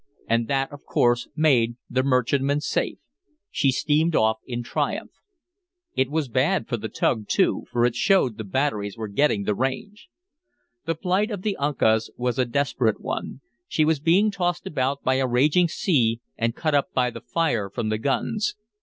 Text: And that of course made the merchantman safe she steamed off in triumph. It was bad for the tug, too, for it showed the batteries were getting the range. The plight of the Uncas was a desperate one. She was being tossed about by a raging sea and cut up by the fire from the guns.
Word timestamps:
And 0.27 0.47
that 0.47 0.71
of 0.71 0.83
course 0.83 1.27
made 1.35 1.75
the 1.87 2.01
merchantman 2.01 2.59
safe 2.61 2.97
she 3.51 3.71
steamed 3.71 4.15
off 4.15 4.39
in 4.47 4.63
triumph. 4.63 5.11
It 5.95 6.09
was 6.09 6.27
bad 6.27 6.67
for 6.67 6.75
the 6.75 6.89
tug, 6.89 7.27
too, 7.27 7.65
for 7.71 7.85
it 7.85 7.93
showed 7.93 8.39
the 8.39 8.43
batteries 8.43 8.97
were 8.97 9.07
getting 9.07 9.43
the 9.43 9.53
range. 9.53 10.09
The 10.85 10.95
plight 10.95 11.29
of 11.29 11.43
the 11.43 11.55
Uncas 11.57 12.09
was 12.17 12.39
a 12.39 12.45
desperate 12.45 12.99
one. 12.99 13.41
She 13.67 13.85
was 13.85 13.99
being 13.99 14.31
tossed 14.31 14.65
about 14.65 15.03
by 15.03 15.17
a 15.17 15.27
raging 15.27 15.67
sea 15.67 16.19
and 16.35 16.55
cut 16.55 16.73
up 16.73 16.91
by 16.93 17.11
the 17.11 17.21
fire 17.21 17.69
from 17.69 17.89
the 17.89 17.99
guns. 17.99 18.55